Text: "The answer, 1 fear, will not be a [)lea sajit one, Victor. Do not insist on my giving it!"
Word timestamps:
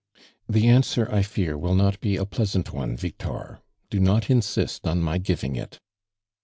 "The 0.49 0.67
answer, 0.67 1.05
1 1.05 1.21
fear, 1.21 1.55
will 1.55 1.75
not 1.75 2.01
be 2.01 2.15
a 2.15 2.21
[)lea 2.25 2.47
sajit 2.47 2.71
one, 2.73 2.97
Victor. 2.97 3.59
Do 3.91 3.99
not 3.99 4.31
insist 4.31 4.87
on 4.87 4.99
my 4.99 5.19
giving 5.19 5.55
it!" 5.55 5.77